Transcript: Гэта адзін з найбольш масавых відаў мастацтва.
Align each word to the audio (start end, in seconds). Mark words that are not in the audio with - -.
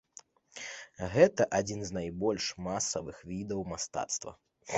Гэта 1.15 1.47
адзін 1.59 1.79
з 1.89 1.97
найбольш 1.99 2.49
масавых 2.69 3.21
відаў 3.35 3.61
мастацтва. 3.75 4.31